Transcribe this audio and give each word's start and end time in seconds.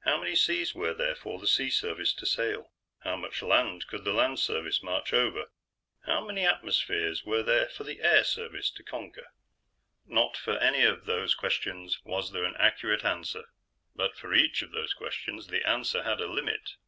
How 0.00 0.18
many 0.20 0.34
seas 0.34 0.74
were 0.74 0.92
there 0.92 1.14
for 1.14 1.38
the 1.38 1.46
Sea 1.46 1.70
Service 1.70 2.12
to 2.14 2.26
sail? 2.26 2.72
How 3.04 3.14
much 3.14 3.42
land 3.42 3.86
could 3.86 4.02
the 4.02 4.12
Land 4.12 4.40
Service 4.40 4.82
march 4.82 5.12
over? 5.12 5.52
How 6.04 6.24
many 6.26 6.44
atmospheres 6.44 7.24
were 7.24 7.44
there 7.44 7.68
for 7.68 7.84
the 7.84 8.00
Air 8.02 8.24
Service 8.24 8.72
to 8.72 8.82
conquer? 8.82 9.28
Not 10.04 10.36
for 10.36 10.58
any 10.58 10.82
of 10.82 11.04
those 11.04 11.36
questions 11.36 12.00
was 12.02 12.32
there 12.32 12.42
an 12.42 12.56
accurate 12.56 13.04
answer, 13.04 13.44
but 13.94 14.16
for 14.16 14.34
each 14.34 14.62
of 14.62 14.72
those 14.72 14.94
questions, 14.94 15.46
the 15.46 15.64
answer 15.64 16.02
had 16.02 16.20
a 16.20 16.26
limit. 16.26 16.70